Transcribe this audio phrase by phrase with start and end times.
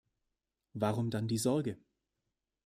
[0.73, 1.77] Warum dann die Sorge?